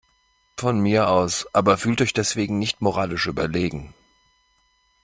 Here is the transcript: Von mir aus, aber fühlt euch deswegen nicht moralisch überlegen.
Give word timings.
Von 0.57 0.79
mir 0.79 1.09
aus, 1.09 1.45
aber 1.53 1.77
fühlt 1.77 2.01
euch 2.01 2.11
deswegen 2.13 2.57
nicht 2.57 2.81
moralisch 2.81 3.27
überlegen. 3.27 3.93